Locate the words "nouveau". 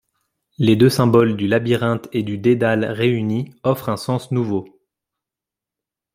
4.31-4.81